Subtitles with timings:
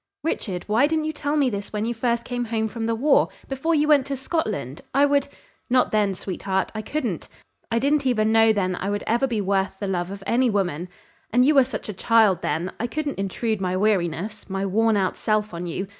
[0.23, 3.29] "Richard, why didn't you tell me this when you first came home from the war
[3.47, 4.81] before you went to Scotland?
[4.95, 5.27] I would"
[5.69, 7.29] "Not then, sweetheart; I couldn't.
[7.69, 10.89] I didn't even know then I would ever be worth the love of any woman;
[11.29, 15.17] and you were such a child then I couldn't intrude my weariness my worn out
[15.17, 15.85] self on you.